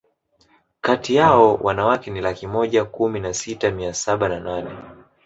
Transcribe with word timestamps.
kati 0.81 1.15
yao 1.15 1.55
wanawake 1.55 2.11
ni 2.11 2.21
laki 2.21 2.47
moja 2.47 2.85
kumi 2.85 3.19
na 3.19 3.33
sita 3.33 3.71
mia 3.71 3.93
saba 3.93 4.29
na 4.29 4.39
nane 4.39 4.69